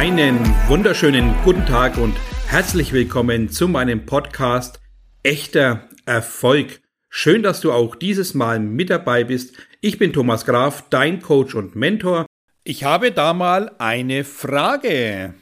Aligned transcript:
Einen 0.00 0.38
wunderschönen 0.66 1.34
guten 1.44 1.66
Tag 1.66 1.98
und 1.98 2.16
herzlich 2.46 2.94
willkommen 2.94 3.50
zu 3.50 3.68
meinem 3.68 4.06
Podcast 4.06 4.80
Echter 5.22 5.90
Erfolg. 6.06 6.80
Schön, 7.10 7.42
dass 7.42 7.60
du 7.60 7.70
auch 7.70 7.94
dieses 7.96 8.32
Mal 8.32 8.60
mit 8.60 8.88
dabei 8.88 9.24
bist. 9.24 9.58
Ich 9.82 9.98
bin 9.98 10.14
Thomas 10.14 10.46
Graf, 10.46 10.88
dein 10.88 11.20
Coach 11.20 11.54
und 11.54 11.76
Mentor. 11.76 12.24
Ich 12.64 12.84
habe 12.84 13.12
da 13.12 13.34
mal 13.34 13.72
eine 13.76 14.24
Frage. 14.24 15.34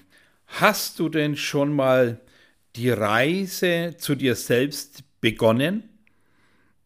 Hast 0.49 0.99
du 0.99 1.09
denn 1.09 1.37
schon 1.37 1.73
mal 1.73 2.21
die 2.75 2.91
Reise 2.91 3.95
zu 3.97 4.17
dir 4.17 4.35
selbst 4.35 5.05
begonnen? 5.21 5.89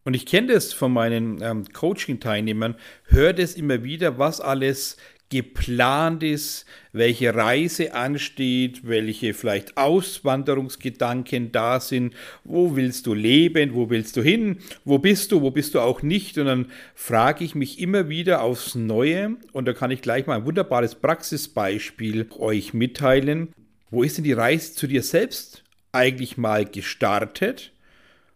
Und 0.05 0.15
ich 0.15 0.27
kenne 0.27 0.53
das 0.53 0.73
von 0.73 0.93
meinen 0.93 1.41
ähm, 1.43 1.65
Coaching-Teilnehmern, 1.73 2.75
höre 3.05 3.33
das 3.33 3.55
immer 3.55 3.85
wieder, 3.85 4.19
was 4.19 4.41
alles 4.41 4.97
geplant 5.33 6.23
ist, 6.23 6.67
welche 6.93 7.35
Reise 7.35 7.95
ansteht, 7.95 8.83
welche 8.85 9.33
vielleicht 9.33 9.79
Auswanderungsgedanken 9.79 11.53
da 11.53 11.81
sind, 11.81 12.15
wo 12.45 12.77
willst 12.77 13.07
du 13.07 13.15
leben, 13.15 13.73
wo 13.73 13.89
willst 13.89 14.19
du 14.19 14.23
hin, 14.23 14.59
wo 14.85 14.99
bist 14.99 15.33
du, 15.33 15.41
wo 15.41 15.51
bist 15.51 15.75
du 15.75 15.81
auch 15.81 16.03
nicht. 16.03 16.37
Und 16.37 16.47
dann 16.47 16.67
frage 16.95 17.45
ich 17.45 17.55
mich 17.55 17.81
immer 17.81 18.11
wieder 18.11 18.43
aufs 18.43 18.75
Neue 18.75 19.37
und 19.53 19.67
da 19.67 19.73
kann 19.73 19.91
ich 19.91 20.03
gleich 20.03 20.27
mal 20.27 20.37
ein 20.37 20.45
wunderbares 20.45 20.97
Praxisbeispiel 20.97 22.27
euch 22.39 22.75
mitteilen. 22.75 23.49
Wo 23.91 24.03
ist 24.03 24.19
denn 24.19 24.25
die 24.25 24.35
Reise 24.35 24.75
zu 24.75 24.87
dir 24.87 25.03
selbst 25.03 25.65
eigentlich 25.93 26.37
mal 26.37 26.67
gestartet? 26.67 27.72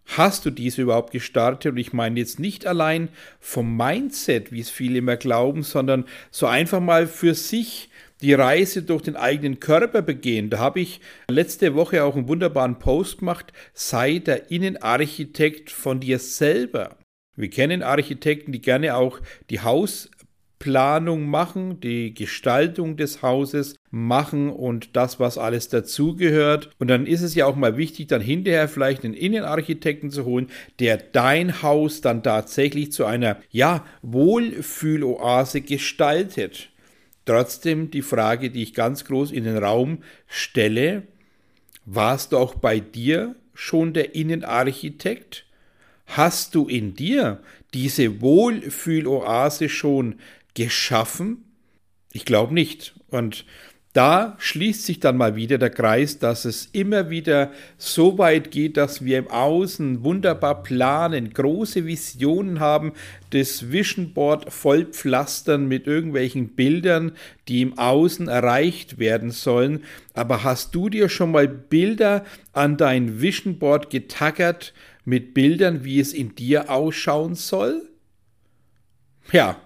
Hast 0.07 0.47
du 0.47 0.51
diese 0.51 0.83
überhaupt 0.83 1.13
gestartet? 1.13 1.73
Und 1.73 1.79
ich 1.79 1.93
meine 1.93 2.19
jetzt 2.21 2.39
nicht 2.39 2.67
allein 2.67 3.09
vom 3.41 3.77
Mindset, 3.77 4.53
wie 4.53 4.61
es 4.61 4.71
viele 4.71 4.99
immer 4.99 5.17
glauben, 5.17 5.63
sondern 5.63 6.05
so 6.31 6.47
einfach 6.47 6.81
mal 6.81 7.07
für 7.07 7.35
sich 7.35 7.91
die 8.23 8.33
Reise 8.33 8.83
durch 8.83 9.03
den 9.03 9.17
eigenen 9.17 9.61
Körper 9.61 10.03
begehen. 10.03 10.49
Da 10.49 10.59
habe 10.59 10.81
ich 10.81 11.01
letzte 11.29 11.75
Woche 11.75 12.05
auch 12.05 12.17
einen 12.17 12.29
wunderbaren 12.29 12.79
Post 12.79 13.19
gemacht. 13.19 13.53
Sei 13.75 14.19
der 14.19 14.51
Innenarchitekt 14.51 15.71
von 15.71 16.01
dir 16.01 16.19
selber. 16.19 16.97
Wir 17.35 17.51
kennen 17.51 17.83
Architekten, 17.83 18.53
die 18.53 18.63
gerne 18.63 18.97
auch 18.97 19.21
die 19.51 19.61
Haus 19.61 20.11
Planung 20.59 21.27
machen, 21.27 21.81
die 21.81 22.15
Gestaltung 22.15 22.97
des 22.97 23.23
Hauses 23.23 23.77
machen 23.91 24.51
und 24.51 24.97
das, 24.97 25.21
was 25.21 25.39
alles 25.39 25.69
dazugehört. 25.69 26.71
Und 26.79 26.89
dann 26.89 27.07
ist 27.07 27.23
es 27.23 27.35
ja 27.35 27.47
auch 27.47 27.57
mal 27.57 27.77
wichtig, 27.77 28.09
dann 28.09 28.23
hinterher 28.23 28.69
vielleicht 28.69 29.05
einen 29.05 29.15
Innenarchitekten 29.15 30.11
zu 30.11 30.25
holen, 30.25 30.49
der 30.79 30.97
dein 30.97 31.63
Haus 31.63 32.01
dann 32.01 32.23
tatsächlich 32.23 32.93
zu 32.93 33.05
einer, 33.05 33.39
ja, 33.51 33.85
Wohlfühloase 34.03 35.61
gestaltet. 35.61 36.71
Trotzdem 37.27 37.91
die 37.91 38.03
Frage, 38.03 38.51
die 38.51 38.63
ich 38.63 38.73
ganz 38.73 39.05
groß 39.05 39.33
in 39.33 39.45
den 39.45 39.59
Raum 39.59 39.99
stelle, 40.27 41.03
warst 41.85 42.33
du 42.33 42.39
auch 42.39 42.55
bei 42.55 42.81
dir 42.81 43.35
schon 43.55 43.93
der 43.93 44.15
Innenarchitekt? 44.15 45.45
Hast 46.07 46.55
du 46.55 46.69
in 46.69 46.95
dir 46.95 47.41
diese 47.75 48.21
Wohlfühloase 48.21 49.69
schon 49.69 50.17
geschaffen? 50.57 51.45
Ich 52.13 52.25
glaube 52.25 52.53
nicht. 52.53 52.97
Und 53.09 53.45
da 53.93 54.37
schließt 54.39 54.85
sich 54.85 55.01
dann 55.01 55.17
mal 55.17 55.37
wieder 55.37 55.57
der 55.57 55.71
Kreis, 55.71 56.19
dass 56.19 56.45
es 56.45 56.67
immer 56.73 57.09
wieder 57.09 57.51
so 57.79 58.19
weit 58.19 58.51
geht, 58.51 58.77
dass 58.77 59.03
wir 59.03 59.19
im 59.19 59.29
Außen 59.29 60.05
wunderbar 60.05 60.63
planen, 60.63 61.33
große 61.33 61.87
Visionen 61.87 62.61
haben, 62.61 62.93
das 63.31 63.73
Vision 63.73 64.13
Board 64.13 64.53
vollpflastern 64.53 65.67
mit 65.67 65.87
irgendwelchen 65.87 66.51
Bildern, 66.51 67.13
die 67.49 67.63
im 67.63 67.79
Außen 67.79 68.29
erreicht 68.29 68.99
werden 68.99 69.31
sollen. 69.31 69.85
Aber 70.13 70.45
hast 70.45 70.75
du 70.75 70.91
dir 70.91 71.09
schon 71.09 71.31
mal 71.31 71.49
Bilder 71.49 72.23
an 72.53 72.77
dein 72.77 73.23
Vision 73.23 73.59
Board 73.59 73.89
getackert 73.89 74.75
mit 75.07 75.33
Bildern, 75.33 75.85
wie 75.85 76.01
es 76.01 76.13
in 76.13 76.35
dir 76.35 76.69
ausschauen 76.71 77.35
soll? 77.35 77.89
Ja, 79.33 79.57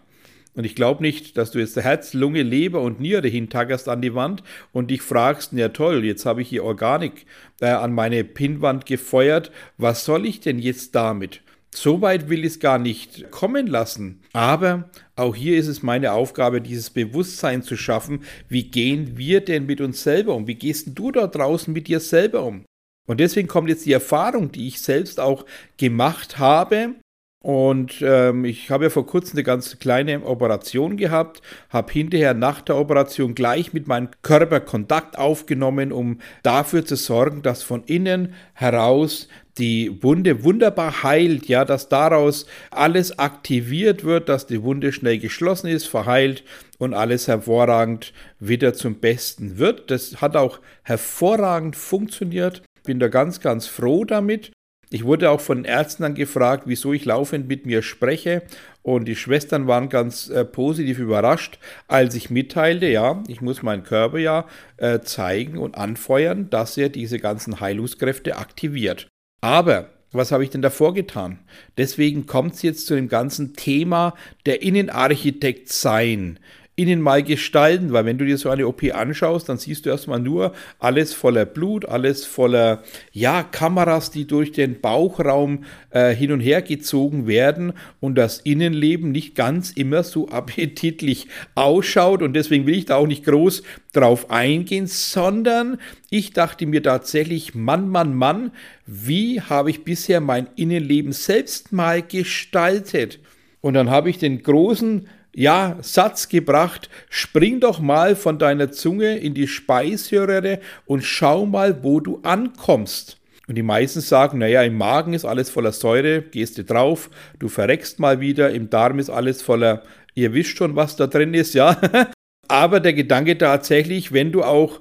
und 0.55 0.65
ich 0.65 0.75
glaube 0.75 1.03
nicht, 1.03 1.37
dass 1.37 1.53
du 1.53 1.59
jetzt 1.59 1.77
Herz, 1.77 2.13
Lunge, 2.13 2.43
Leber 2.43 2.81
und 2.81 3.01
Niere 3.01 3.29
hintaggerst 3.29 3.89
an 3.89 4.03
die 4.03 4.15
Wand 4.15 4.43
und 4.73 4.91
dich 4.91 5.03
fragst, 5.03 5.53
ja 5.53 5.69
toll, 5.69 6.05
jetzt 6.05 6.27
habe 6.27 6.43
ich 6.43 6.49
hier 6.49 6.65
Organik 6.65 7.27
äh, 7.61 7.67
an 7.67 7.93
meine 7.93 8.25
Pinnwand 8.25 8.87
gefeuert, 8.87 9.53
was 9.79 10.05
soll 10.05 10.27
ich 10.27 10.41
denn 10.41 10.59
jetzt 10.59 10.95
damit? 10.95 11.43
So 11.73 12.01
weit 12.01 12.29
will 12.29 12.41
ich 12.41 12.55
es 12.55 12.61
gar 12.61 12.79
nicht 12.79 13.31
kommen 13.31 13.69
lassen. 13.69 14.23
Aber 14.33 14.91
auch 15.15 15.37
hier 15.37 15.57
ist 15.57 15.69
es 15.69 15.85
meine 15.85 16.13
Aufgabe, 16.13 16.61
dieses 16.61 16.91
Bewusstsein 16.91 17.63
zu 17.63 17.77
schaffen. 17.77 18.25
Wie 18.49 18.65
gehen 18.65 19.17
wir 19.17 19.41
denn 19.41 19.67
mit 19.67 19.81
uns 19.81 20.03
selber 20.03 20.35
um? 20.35 20.49
Wie 20.49 20.57
gehst 20.57 20.99
du 20.99 21.13
da 21.13 21.29
draußen 21.29 21.73
mit 21.73 21.87
dir 21.87 22.01
selber 22.01 22.43
um? 22.43 22.65
Und 23.07 23.21
deswegen 23.21 23.47
kommt 23.47 23.69
jetzt 23.69 23.87
die 23.87 23.93
Erfahrung, 23.93 24.51
die 24.51 24.67
ich 24.67 24.81
selbst 24.81 25.21
auch 25.21 25.47
gemacht 25.77 26.39
habe, 26.39 26.95
und 27.43 28.03
ähm, 28.03 28.45
ich 28.45 28.71
habe 28.71 28.85
ja 28.85 28.91
vor 28.91 29.07
kurzem 29.07 29.39
eine 29.39 29.45
ganz 29.45 29.79
kleine 29.79 30.27
Operation 30.27 30.99
gehabt, 30.99 31.41
habe 31.71 31.91
hinterher 31.91 32.35
nach 32.35 32.61
der 32.61 32.77
Operation 32.77 33.35
gleich 33.35 33.73
mit 33.73 33.89
meinem 33.89 34.11
Körper 34.21 34.61
Kontakt 34.61 35.17
aufgenommen, 35.17 35.91
um 35.91 36.19
dafür 36.43 36.85
zu 36.85 36.97
sorgen, 36.97 37.41
dass 37.41 37.63
von 37.63 37.83
innen 37.85 38.35
heraus 38.53 39.27
die 39.57 40.03
Wunde 40.03 40.45
wunderbar 40.45 41.03
heilt, 41.03 41.47
ja, 41.47 41.65
dass 41.65 41.89
daraus 41.89 42.45
alles 42.71 43.19
aktiviert 43.19 44.05
wird, 44.05 44.29
dass 44.29 44.47
die 44.47 44.63
Wunde 44.63 44.93
schnell 44.93 45.19
geschlossen 45.19 45.69
ist, 45.69 45.87
verheilt 45.87 46.45
und 46.77 46.93
alles 46.93 47.27
hervorragend 47.27 48.13
wieder 48.39 48.75
zum 48.75 48.97
Besten 48.97 49.57
wird. 49.57 49.91
Das 49.91 50.21
hat 50.21 50.37
auch 50.37 50.61
hervorragend 50.83 51.75
funktioniert. 51.75 52.63
Bin 52.85 53.01
da 53.01 53.09
ganz, 53.09 53.41
ganz 53.41 53.67
froh 53.67 54.05
damit. 54.05 54.53
Ich 54.93 55.05
wurde 55.05 55.31
auch 55.31 55.41
von 55.41 55.65
Ärzten 55.65 56.03
dann 56.03 56.15
gefragt, 56.15 56.65
wieso 56.67 56.93
ich 56.93 57.05
laufend 57.05 57.47
mit 57.47 57.65
mir 57.65 57.81
spreche. 57.83 58.43
Und 58.83 59.07
die 59.07 59.15
Schwestern 59.15 59.69
waren 59.69 59.89
ganz 59.89 60.29
äh, 60.29 60.45
positiv 60.45 60.99
überrascht, 60.99 61.59
als 61.87 62.15
ich 62.17 62.31
mitteilte, 62.31 62.87
ja, 62.87 63.23
ich 63.29 63.41
muss 63.41 63.63
meinen 63.63 63.85
Körper 63.85 64.19
ja 64.19 64.47
äh, 64.79 65.01
zeigen 65.01 65.59
und 65.59 65.77
anfeuern, 65.77 66.51
dass 66.51 66.77
er 66.77 66.89
diese 66.89 67.21
ganzen 67.21 67.61
Heilungskräfte 67.61 68.37
aktiviert. 68.37 69.07
Aber 69.43 69.91
was 70.13 70.33
habe 70.33 70.43
ich 70.43 70.51
denn 70.51 70.63
davor 70.63 70.93
getan? 70.93 71.39
Deswegen 71.77 72.27
kommt 72.27 72.55
es 72.55 72.63
jetzt 72.63 72.87
zu 72.87 72.97
dem 72.97 73.09
ganzen 73.09 73.55
Thema 73.55 74.15
der 74.45 74.63
Innenarchitekt 74.63 75.69
sein 75.69 76.41
innen 76.81 77.03
mal 77.03 77.23
gestalten, 77.23 77.93
weil 77.93 78.07
wenn 78.07 78.17
du 78.17 78.25
dir 78.25 78.39
so 78.39 78.49
eine 78.49 78.67
OP 78.67 78.83
anschaust, 78.95 79.51
dann 79.51 79.59
siehst 79.59 79.85
du 79.85 79.91
erstmal 79.91 80.19
nur 80.19 80.55
alles 80.79 81.13
voller 81.13 81.45
Blut, 81.45 81.85
alles 81.85 82.25
voller, 82.25 82.83
ja, 83.13 83.43
Kameras, 83.43 84.11
die 84.11 84.27
durch 84.27 84.51
den 84.53 84.81
Bauchraum 84.81 85.65
äh, 85.91 86.15
hin 86.15 86.33
und 86.33 86.41
her 86.41 86.63
gezogen 86.63 87.27
werden 87.27 87.75
und 88.01 88.15
das 88.15 88.39
Innenleben 88.39 89.13
nicht 89.13 89.35
ganz 89.35 89.73
immer 89.73 90.03
so 90.05 90.29
appetitlich 90.31 91.29
ausschaut 91.55 92.23
und 92.23 92.33
deswegen 92.33 92.67
will 92.67 92.77
ich 92.77 92.87
da 92.87 92.97
auch 92.97 93.07
nicht 93.07 93.25
groß 93.25 93.63
drauf 93.93 94.31
eingehen, 94.31 94.87
sondern 94.87 95.79
ich 96.09 96.33
dachte 96.33 96.65
mir 96.65 96.83
tatsächlich, 96.83 97.55
Mann, 97.55 97.91
Mann, 97.91 98.15
Mann, 98.15 98.53
wie 98.87 99.43
habe 99.43 99.69
ich 99.69 99.85
bisher 99.85 100.23
mein 100.23 100.49
Innenleben 100.57 101.13
selbst 101.13 101.73
mal 101.73 102.01
gestaltet? 102.01 103.19
Und 103.61 103.75
dann 103.75 103.91
habe 103.91 104.09
ich 104.09 104.17
den 104.17 104.43
großen 104.43 105.07
ja, 105.35 105.79
Satz 105.81 106.29
gebracht, 106.29 106.91
spring 107.09 107.61
doch 107.61 107.81
mal 107.81 108.17
von 108.17 108.39
deiner 108.39 108.73
Zunge 108.73 109.19
in 109.19 109.35
die 109.35 109.49
Speiseröhre 109.49 110.61
und 110.87 111.05
schau 111.05 111.47
mal, 111.47 111.83
wo 111.83 112.01
du 112.01 112.21
ankommst. 112.23 113.19
Und 113.47 113.57
die 113.57 113.63
meisten 113.63 114.01
sagen, 114.01 114.39
naja, 114.39 114.63
im 114.63 114.77
Magen 114.77 115.13
ist 115.13 115.25
alles 115.25 115.51
voller 115.51 115.73
Säure, 115.73 116.23
gehst 116.23 116.59
du 116.59 116.65
drauf, 116.65 117.11
du 117.39 117.49
verreckst 117.49 117.99
mal 117.99 118.21
wieder, 118.21 118.51
im 118.51 118.71
Darm 118.71 118.99
ist 118.99 119.11
alles 119.11 119.43
voller, 119.43 119.83
ihr 120.15 120.33
wisst 120.35 120.57
schon, 120.57 120.77
was 120.77 120.97
da 120.97 121.07
drin 121.07 121.35
ist, 121.35 121.55
ja. 121.55 121.81
Aber 122.49 122.81
der 122.81 122.93
Gedanke 122.93 123.39
tatsächlich, 123.39 124.13
wenn 124.13 124.33
du 124.33 124.43
auch, 124.43 124.81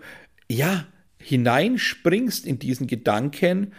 ja, 0.52 0.86
hineinspringst 1.19 2.45
in 2.45 2.60
diesen 2.60 2.88
Gedanken, 2.88 3.74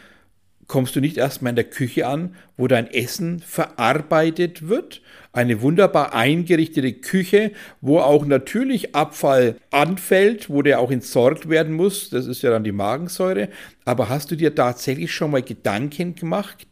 kommst 0.70 0.94
du 0.94 1.00
nicht 1.00 1.16
erstmal 1.16 1.50
in 1.50 1.56
der 1.56 1.64
Küche 1.64 2.06
an, 2.06 2.36
wo 2.56 2.68
dein 2.68 2.86
Essen 2.86 3.40
verarbeitet 3.40 4.68
wird. 4.68 5.02
Eine 5.32 5.62
wunderbar 5.62 6.14
eingerichtete 6.14 6.92
Küche, 6.92 7.50
wo 7.80 7.98
auch 7.98 8.24
natürlich 8.24 8.94
Abfall 8.94 9.56
anfällt, 9.72 10.48
wo 10.48 10.62
der 10.62 10.78
auch 10.78 10.92
entsorgt 10.92 11.48
werden 11.48 11.74
muss. 11.74 12.08
Das 12.10 12.26
ist 12.26 12.42
ja 12.42 12.50
dann 12.50 12.62
die 12.62 12.70
Magensäure. 12.70 13.48
Aber 13.84 14.08
hast 14.08 14.30
du 14.30 14.36
dir 14.36 14.54
tatsächlich 14.54 15.12
schon 15.12 15.32
mal 15.32 15.42
Gedanken 15.42 16.14
gemacht, 16.14 16.64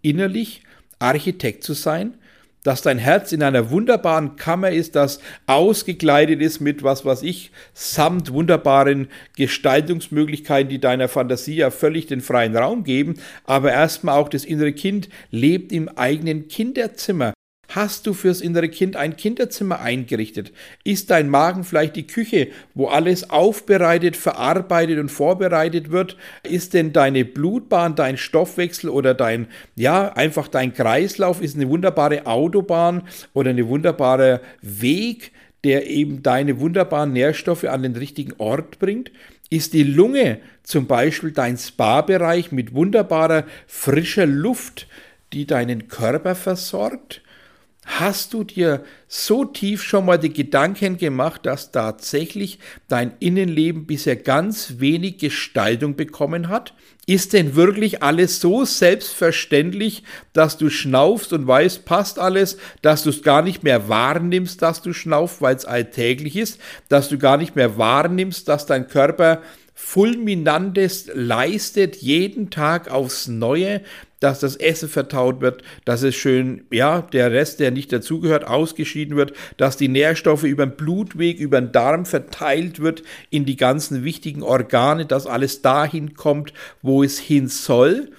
innerlich 0.00 0.62
Architekt 1.00 1.64
zu 1.64 1.72
sein? 1.72 2.14
Dass 2.62 2.82
dein 2.82 2.98
Herz 2.98 3.32
in 3.32 3.42
einer 3.42 3.70
wunderbaren 3.70 4.36
Kammer 4.36 4.70
ist, 4.70 4.96
das 4.96 5.20
ausgekleidet 5.46 6.40
ist 6.40 6.60
mit 6.60 6.82
was 6.82 7.04
was 7.04 7.22
ich, 7.22 7.50
samt 7.74 8.32
wunderbaren 8.32 9.08
Gestaltungsmöglichkeiten, 9.36 10.68
die 10.68 10.80
deiner 10.80 11.08
Fantasie 11.08 11.56
ja 11.56 11.70
völlig 11.70 12.06
den 12.06 12.20
freien 12.20 12.56
Raum 12.56 12.84
geben, 12.84 13.14
aber 13.44 13.72
erstmal 13.72 14.18
auch 14.18 14.28
das 14.28 14.44
innere 14.44 14.72
Kind 14.72 15.08
lebt 15.30 15.72
im 15.72 15.88
eigenen 15.88 16.48
Kinderzimmer. 16.48 17.32
Hast 17.72 18.08
du 18.08 18.14
fürs 18.14 18.40
innere 18.40 18.68
Kind 18.68 18.96
ein 18.96 19.16
Kinderzimmer 19.16 19.80
eingerichtet? 19.80 20.50
Ist 20.82 21.08
dein 21.10 21.28
Magen 21.28 21.62
vielleicht 21.62 21.94
die 21.94 22.06
Küche, 22.06 22.48
wo 22.74 22.88
alles 22.88 23.30
aufbereitet, 23.30 24.16
verarbeitet 24.16 24.98
und 24.98 25.08
vorbereitet 25.08 25.92
wird? 25.92 26.16
Ist 26.42 26.74
denn 26.74 26.92
deine 26.92 27.24
Blutbahn, 27.24 27.94
dein 27.94 28.16
Stoffwechsel 28.16 28.90
oder 28.90 29.14
dein, 29.14 29.46
ja, 29.76 30.12
einfach 30.14 30.48
dein 30.48 30.74
Kreislauf 30.74 31.40
ist 31.40 31.54
eine 31.54 31.68
wunderbare 31.68 32.26
Autobahn 32.26 33.02
oder 33.34 33.50
eine 33.50 33.68
wunderbare 33.68 34.40
Weg, 34.62 35.30
der 35.62 35.88
eben 35.88 36.24
deine 36.24 36.58
wunderbaren 36.58 37.12
Nährstoffe 37.12 37.64
an 37.64 37.84
den 37.84 37.94
richtigen 37.94 38.32
Ort 38.38 38.80
bringt? 38.80 39.12
Ist 39.48 39.74
die 39.74 39.84
Lunge 39.84 40.40
zum 40.64 40.88
Beispiel 40.88 41.30
dein 41.30 41.56
Spa-Bereich 41.56 42.50
mit 42.50 42.74
wunderbarer 42.74 43.44
frischer 43.68 44.26
Luft, 44.26 44.88
die 45.32 45.46
deinen 45.46 45.86
Körper 45.86 46.34
versorgt? 46.34 47.22
Hast 47.98 48.34
du 48.34 48.44
dir 48.44 48.84
so 49.08 49.44
tief 49.44 49.82
schon 49.82 50.06
mal 50.06 50.16
die 50.16 50.32
Gedanken 50.32 50.96
gemacht, 50.96 51.44
dass 51.44 51.72
tatsächlich 51.72 52.60
dein 52.86 53.14
Innenleben 53.18 53.84
bisher 53.84 54.14
ganz 54.14 54.74
wenig 54.78 55.18
Gestaltung 55.18 55.96
bekommen 55.96 56.48
hat? 56.48 56.72
Ist 57.06 57.32
denn 57.32 57.56
wirklich 57.56 58.00
alles 58.00 58.40
so 58.40 58.64
selbstverständlich, 58.64 60.04
dass 60.32 60.56
du 60.56 60.70
schnaufst 60.70 61.32
und 61.32 61.48
weißt, 61.48 61.84
passt 61.84 62.20
alles, 62.20 62.58
dass 62.80 63.02
du 63.02 63.10
es 63.10 63.24
gar 63.24 63.42
nicht 63.42 63.64
mehr 63.64 63.88
wahrnimmst, 63.88 64.62
dass 64.62 64.82
du 64.82 64.92
schnaufst, 64.92 65.42
weil 65.42 65.56
es 65.56 65.64
alltäglich 65.64 66.36
ist, 66.36 66.60
dass 66.88 67.08
du 67.08 67.18
gar 67.18 67.38
nicht 67.38 67.56
mehr 67.56 67.76
wahrnimmst, 67.76 68.46
dass 68.46 68.66
dein 68.66 68.86
Körper 68.86 69.42
Fulminantes 69.74 71.10
leistet 71.14 71.96
jeden 71.96 72.50
Tag 72.50 72.90
aufs 72.90 73.28
Neue, 73.28 73.82
dass 74.20 74.40
das 74.40 74.56
Essen 74.56 74.88
vertaut 74.88 75.40
wird, 75.40 75.62
dass 75.84 76.02
es 76.02 76.14
schön, 76.14 76.66
ja, 76.70 77.02
der 77.02 77.32
Rest, 77.32 77.58
der 77.58 77.70
nicht 77.70 77.90
dazugehört, 77.92 78.46
ausgeschieden 78.46 79.16
wird, 79.16 79.32
dass 79.56 79.76
die 79.76 79.88
Nährstoffe 79.88 80.44
über 80.44 80.66
den 80.66 80.76
Blutweg, 80.76 81.40
über 81.40 81.60
den 81.60 81.72
Darm 81.72 82.04
verteilt 82.04 82.80
wird 82.80 83.02
in 83.30 83.46
die 83.46 83.56
ganzen 83.56 84.04
wichtigen 84.04 84.42
Organe, 84.42 85.06
dass 85.06 85.26
alles 85.26 85.62
dahin 85.62 86.14
kommt, 86.14 86.52
wo 86.82 87.02
es 87.02 87.18
hin 87.18 87.48
soll. 87.48 88.10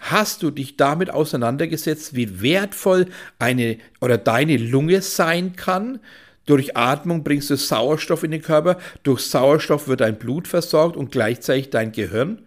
Hast 0.00 0.42
du 0.42 0.50
dich 0.50 0.76
damit 0.76 1.10
auseinandergesetzt, 1.10 2.14
wie 2.14 2.40
wertvoll 2.40 3.06
eine 3.38 3.78
oder 4.00 4.18
deine 4.18 4.56
Lunge 4.56 5.02
sein 5.02 5.56
kann? 5.56 6.00
Durch 6.46 6.76
Atmung 6.76 7.24
bringst 7.24 7.50
du 7.50 7.56
Sauerstoff 7.56 8.22
in 8.22 8.30
den 8.30 8.42
Körper, 8.42 8.78
durch 9.02 9.20
Sauerstoff 9.20 9.88
wird 9.88 10.00
dein 10.00 10.18
Blut 10.18 10.48
versorgt 10.48 10.96
und 10.96 11.12
gleichzeitig 11.12 11.70
dein 11.70 11.92
Gehirn. 11.92 12.42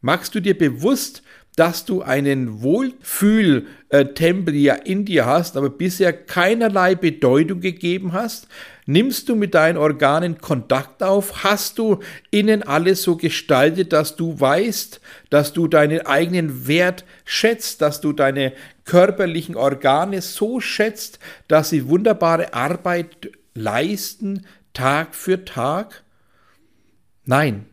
Magst 0.00 0.34
du 0.34 0.40
dir 0.40 0.56
bewusst 0.56 1.22
dass 1.56 1.84
du 1.84 2.02
einen 2.02 2.62
Wohlfühltempel 2.62 4.54
ja 4.56 4.74
in 4.74 5.04
dir 5.04 5.26
hast, 5.26 5.56
aber 5.56 5.70
bisher 5.70 6.12
keinerlei 6.12 6.94
Bedeutung 6.94 7.60
gegeben 7.60 8.12
hast? 8.12 8.48
Nimmst 8.86 9.28
du 9.30 9.34
mit 9.34 9.54
deinen 9.54 9.78
Organen 9.78 10.38
Kontakt 10.38 11.02
auf? 11.02 11.42
Hast 11.42 11.78
du 11.78 12.00
innen 12.30 12.62
alles 12.62 13.02
so 13.02 13.16
gestaltet, 13.16 13.94
dass 13.94 14.16
du 14.16 14.38
weißt, 14.38 15.00
dass 15.30 15.54
du 15.54 15.68
deinen 15.68 16.04
eigenen 16.04 16.66
Wert 16.66 17.04
schätzt, 17.24 17.80
dass 17.80 18.02
du 18.02 18.12
deine 18.12 18.52
körperlichen 18.84 19.56
Organe 19.56 20.20
so 20.20 20.60
schätzt, 20.60 21.18
dass 21.48 21.70
sie 21.70 21.88
wunderbare 21.88 22.52
Arbeit 22.52 23.30
leisten, 23.54 24.46
Tag 24.74 25.14
für 25.14 25.46
Tag? 25.46 26.02
Nein, 27.24 27.66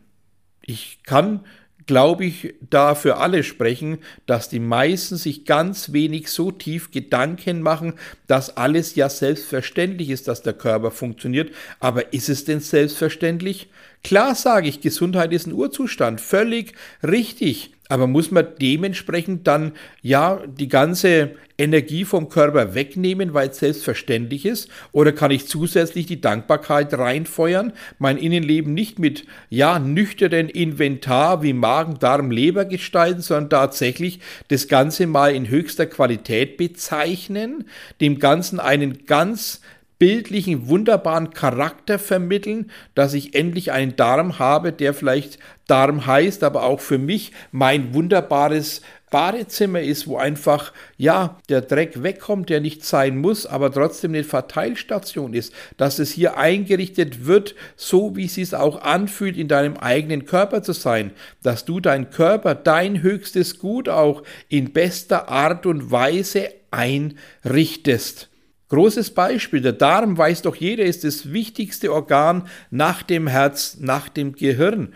ich 0.62 1.00
kann 1.04 1.44
glaube 1.86 2.24
ich, 2.24 2.54
da 2.68 2.94
für 2.94 3.16
alle 3.16 3.42
sprechen, 3.42 3.98
dass 4.26 4.48
die 4.48 4.60
meisten 4.60 5.16
sich 5.16 5.44
ganz 5.44 5.92
wenig 5.92 6.28
so 6.28 6.50
tief 6.50 6.90
Gedanken 6.90 7.62
machen, 7.62 7.94
dass 8.26 8.56
alles 8.56 8.94
ja 8.94 9.08
selbstverständlich 9.08 10.10
ist, 10.10 10.28
dass 10.28 10.42
der 10.42 10.52
Körper 10.52 10.90
funktioniert. 10.90 11.52
Aber 11.80 12.12
ist 12.12 12.28
es 12.28 12.44
denn 12.44 12.60
selbstverständlich? 12.60 13.68
Klar 14.04 14.34
sage 14.34 14.68
ich, 14.68 14.80
Gesundheit 14.80 15.32
ist 15.32 15.46
ein 15.46 15.52
Urzustand, 15.52 16.20
völlig 16.20 16.72
richtig. 17.02 17.72
Aber 17.92 18.06
muss 18.06 18.30
man 18.30 18.46
dementsprechend 18.58 19.46
dann 19.46 19.72
ja 20.00 20.40
die 20.46 20.68
ganze 20.68 21.32
Energie 21.58 22.06
vom 22.06 22.30
Körper 22.30 22.74
wegnehmen, 22.74 23.34
weil 23.34 23.50
es 23.50 23.58
selbstverständlich 23.58 24.46
ist? 24.46 24.70
Oder 24.92 25.12
kann 25.12 25.30
ich 25.30 25.46
zusätzlich 25.46 26.06
die 26.06 26.18
Dankbarkeit 26.18 26.94
reinfeuern, 26.94 27.74
mein 27.98 28.16
Innenleben 28.16 28.72
nicht 28.72 28.98
mit 28.98 29.26
ja 29.50 29.78
nüchternen 29.78 30.48
Inventar 30.48 31.42
wie 31.42 31.52
Magen, 31.52 31.98
Darm, 31.98 32.30
Leber 32.30 32.64
gestalten, 32.64 33.20
sondern 33.20 33.50
tatsächlich 33.50 34.20
das 34.48 34.68
Ganze 34.68 35.06
mal 35.06 35.34
in 35.34 35.50
höchster 35.50 35.84
Qualität 35.84 36.56
bezeichnen, 36.56 37.66
dem 38.00 38.18
Ganzen 38.18 38.58
einen 38.58 39.04
ganz 39.04 39.60
bildlichen, 40.02 40.66
wunderbaren 40.66 41.30
Charakter 41.30 41.96
vermitteln, 41.96 42.72
dass 42.96 43.14
ich 43.14 43.36
endlich 43.36 43.70
einen 43.70 43.94
Darm 43.94 44.40
habe, 44.40 44.72
der 44.72 44.94
vielleicht 44.94 45.38
Darm 45.68 46.06
heißt, 46.06 46.42
aber 46.42 46.64
auch 46.64 46.80
für 46.80 46.98
mich 46.98 47.30
mein 47.52 47.94
wunderbares 47.94 48.82
Badezimmer 49.12 49.80
ist, 49.80 50.08
wo 50.08 50.16
einfach, 50.16 50.72
ja, 50.96 51.38
der 51.48 51.60
Dreck 51.60 52.02
wegkommt, 52.02 52.50
der 52.50 52.60
nicht 52.60 52.84
sein 52.84 53.16
muss, 53.16 53.46
aber 53.46 53.70
trotzdem 53.70 54.10
eine 54.10 54.24
Verteilstation 54.24 55.34
ist, 55.34 55.54
dass 55.76 56.00
es 56.00 56.10
hier 56.10 56.36
eingerichtet 56.36 57.24
wird, 57.26 57.54
so 57.76 58.16
wie 58.16 58.24
es 58.24 58.34
sich 58.34 58.56
auch 58.56 58.82
anfühlt, 58.82 59.36
in 59.36 59.46
deinem 59.46 59.76
eigenen 59.76 60.24
Körper 60.24 60.64
zu 60.64 60.72
sein, 60.72 61.12
dass 61.44 61.64
du 61.64 61.78
dein 61.78 62.10
Körper, 62.10 62.56
dein 62.56 63.02
höchstes 63.02 63.60
Gut 63.60 63.88
auch 63.88 64.24
in 64.48 64.72
bester 64.72 65.28
Art 65.28 65.64
und 65.64 65.92
Weise 65.92 66.48
einrichtest. 66.72 68.31
Großes 68.72 69.10
Beispiel, 69.10 69.60
der 69.60 69.74
Darm, 69.74 70.16
weiß 70.16 70.40
doch 70.40 70.56
jeder, 70.56 70.84
ist 70.84 71.04
das 71.04 71.30
wichtigste 71.30 71.92
Organ 71.92 72.48
nach 72.70 73.02
dem 73.02 73.26
Herz, 73.26 73.76
nach 73.78 74.08
dem 74.08 74.32
Gehirn. 74.32 74.94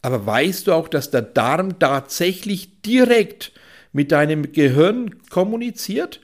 Aber 0.00 0.24
weißt 0.24 0.66
du 0.66 0.72
auch, 0.72 0.88
dass 0.88 1.10
der 1.10 1.20
Darm 1.20 1.78
tatsächlich 1.78 2.80
direkt 2.80 3.52
mit 3.92 4.12
deinem 4.12 4.50
Gehirn 4.50 5.16
kommuniziert? 5.28 6.22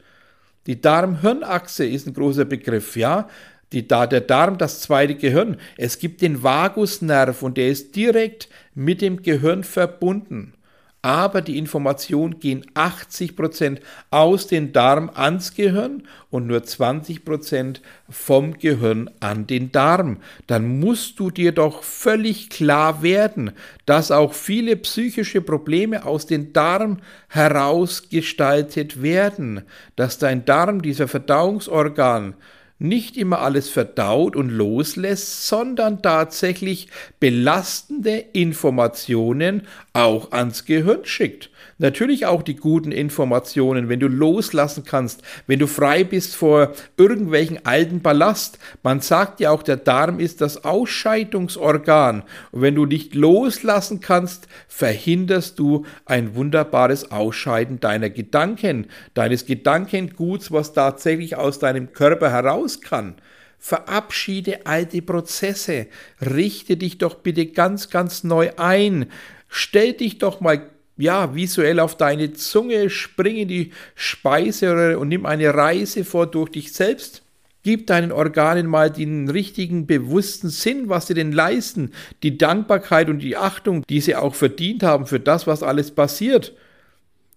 Die 0.66 0.80
Darm-Hirn-Achse 0.80 1.84
ist 1.84 2.06
ein 2.06 2.14
großer 2.14 2.46
Begriff, 2.46 2.96
ja. 2.96 3.28
Die, 3.72 3.86
der 3.86 4.22
Darm, 4.22 4.56
das 4.56 4.80
zweite 4.80 5.16
Gehirn. 5.16 5.58
Es 5.76 5.98
gibt 5.98 6.22
den 6.22 6.42
Vagusnerv 6.42 7.42
und 7.42 7.58
der 7.58 7.69
ist 7.69 7.94
direkt 7.96 8.48
mit 8.74 9.02
dem 9.02 9.20
Gehirn 9.20 9.62
verbunden 9.62 10.54
aber 11.02 11.43
die 11.43 11.58
Informationen 11.58 12.38
gehen 12.38 12.64
80% 12.75 13.81
aus 14.10 14.46
dem 14.46 14.72
Darm 14.72 15.10
ans 15.12 15.53
Gehirn 15.55 16.05
und 16.31 16.46
nur 16.46 16.60
20% 16.60 17.81
vom 18.08 18.56
Gehirn 18.56 19.10
an 19.19 19.48
den 19.48 19.72
Darm. 19.72 20.19
Dann 20.46 20.79
musst 20.79 21.19
du 21.19 21.32
dir 21.32 21.50
doch 21.50 21.82
völlig 21.82 22.50
klar 22.50 23.03
werden, 23.03 23.50
dass 23.84 24.12
auch 24.12 24.32
viele 24.32 24.77
psychische 24.77 25.41
Probleme 25.41 26.06
aus 26.06 26.27
dem 26.27 26.53
Darm 26.53 26.98
herausgestaltet 27.29 29.03
werden, 29.03 29.62
dass 29.96 30.19
dein 30.19 30.44
Darm, 30.44 30.82
dieser 30.82 31.08
Verdauungsorgan, 31.08 32.34
nicht 32.82 33.17
immer 33.17 33.41
alles 33.41 33.69
verdaut 33.69 34.34
und 34.34 34.50
loslässt, 34.50 35.46
sondern 35.46 36.03
tatsächlich 36.03 36.88
belastende 37.20 38.17
Informationen 38.19 39.69
auch 39.93 40.32
ans 40.32 40.65
Gehirn 40.65 41.05
schickt. 41.05 41.51
Natürlich 41.79 42.27
auch 42.27 42.43
die 42.43 42.56
guten 42.56 42.93
Informationen, 42.93 43.89
wenn 43.89 44.01
du 44.01 44.06
loslassen 44.06 44.84
kannst, 44.84 45.22
wenn 45.46 45.58
du 45.58 45.67
frei 45.67 46.05
bist 46.05 46.37
vor 46.37 46.72
irgendwelchen 46.96 47.67
alten 47.67 48.01
Ballast. 48.01 48.58
Man 48.82 49.01
sagt 49.01 49.41
ja 49.41 49.51
auch, 49.51 49.63
der 49.63 49.77
Darm 49.77 50.20
ist 50.20 50.41
das 50.41 50.65
Ausscheidungsorgan. 50.65 52.22
Und 52.53 52.63
wenn 52.63 52.75
du 52.75 52.87
nicht 52.87 53.15
loslassen 53.15 54.01
kannst, 54.01 54.46
verhinderst 54.69 55.58
du 55.58 55.84
ein 56.06 56.34
wunderbares 56.37 57.11
Ausscheiden 57.11 57.81
deiner 57.81 58.11
Gedanken, 58.11 58.87
deines 59.15 59.44
Gedankenguts, 59.44 60.53
was 60.53 60.72
tatsächlich 60.72 61.37
aus 61.37 61.58
deinem 61.58 61.93
Körper 61.93 62.31
heraus 62.31 62.81
kann. 62.81 63.17
Verabschiede 63.58 64.67
alte 64.67 65.03
Prozesse, 65.03 65.87
richte 66.20 66.77
dich 66.77 66.99
doch 66.99 67.15
bitte 67.17 67.46
ganz, 67.46 67.91
ganz 67.91 68.25
neu 68.25 68.51
ein. 68.56 69.06
Stell 69.55 69.93
dich 69.93 70.17
doch 70.17 70.41
mal 70.41 70.71
ja, 70.97 71.35
visuell 71.35 71.79
auf 71.79 71.94
deine 71.94 72.32
Zunge, 72.32 72.89
spring 72.89 73.37
in 73.37 73.49
die 73.49 73.73
Speiseröhre 73.94 74.99
und 74.99 75.09
nimm 75.09 75.27
eine 75.27 75.53
Reise 75.53 76.06
vor 76.06 76.27
durch 76.27 76.53
dich 76.53 76.73
selbst. 76.73 77.23
Gib 77.63 77.87
deinen 77.87 78.13
Organen 78.13 78.67
mal 78.67 78.91
den 78.91 79.29
richtigen, 79.29 79.87
bewussten 79.87 80.49
Sinn, 80.49 80.89
was 80.89 81.06
sie 81.06 81.15
denn 81.15 81.32
leisten, 81.32 81.93
die 82.23 82.39
Dankbarkeit 82.39 83.11
und 83.11 83.19
die 83.19 83.37
Achtung, 83.37 83.85
die 83.91 84.01
sie 84.01 84.17
auch 84.17 84.35
verdient 84.35 84.82
haben 84.82 85.06
für 85.06 85.21
das, 85.21 85.47
was 85.47 85.63
alles 85.63 85.91
passiert. 85.91 86.55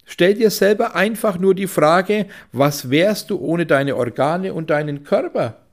Stell 0.06 0.36
dir 0.36 0.52
selber 0.52 0.96
einfach 0.96 1.38
nur 1.38 1.54
die 1.54 1.68
Frage, 1.68 2.28
was 2.54 2.90
wärst 2.90 3.30
du 3.30 3.38
ohne 3.38 3.66
deine 3.66 3.98
Organe 3.98 4.54
und 4.54 4.70
deinen 4.70 5.04
Körper? 5.04 5.65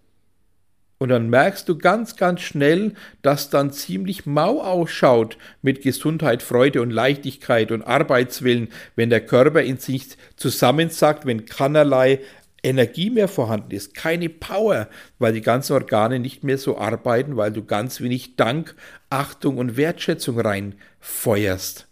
Und 1.02 1.08
dann 1.08 1.30
merkst 1.30 1.68
du 1.68 1.76
ganz, 1.76 2.14
ganz 2.14 2.42
schnell, 2.42 2.94
dass 3.22 3.50
dann 3.50 3.72
ziemlich 3.72 4.24
mau 4.24 4.62
ausschaut 4.62 5.36
mit 5.60 5.82
Gesundheit, 5.82 6.44
Freude 6.44 6.80
und 6.80 6.92
Leichtigkeit 6.92 7.72
und 7.72 7.82
Arbeitswillen, 7.82 8.68
wenn 8.94 9.10
der 9.10 9.26
Körper 9.26 9.62
in 9.62 9.78
sich 9.78 10.10
zusammensackt, 10.36 11.26
wenn 11.26 11.44
keinerlei 11.44 12.20
Energie 12.62 13.10
mehr 13.10 13.26
vorhanden 13.26 13.72
ist, 13.72 13.94
keine 13.94 14.28
Power, 14.28 14.88
weil 15.18 15.32
die 15.32 15.40
ganzen 15.40 15.72
Organe 15.72 16.20
nicht 16.20 16.44
mehr 16.44 16.56
so 16.56 16.78
arbeiten, 16.78 17.36
weil 17.36 17.50
du 17.50 17.64
ganz 17.64 18.00
wenig 18.00 18.36
Dank, 18.36 18.76
Achtung 19.10 19.58
und 19.58 19.76
Wertschätzung 19.76 20.38
reinfeuerst. 20.38 21.88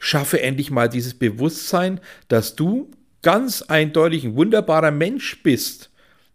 Schaffe 0.00 0.42
endlich 0.42 0.72
mal 0.72 0.88
dieses 0.88 1.14
Bewusstsein, 1.14 2.00
dass 2.26 2.56
du 2.56 2.90
ganz 3.22 3.62
eindeutig 3.62 4.24
ein 4.24 4.34
wunderbarer 4.34 4.90
Mensch 4.90 5.44
bist. 5.44 5.91